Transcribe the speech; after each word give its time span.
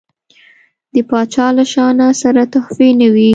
د 0.93 0.95
پاچا 1.09 1.47
له 1.57 1.63
شانه 1.71 2.07
سره 2.21 2.41
تحفې 2.53 2.89
نه 3.01 3.07
وي. 3.13 3.29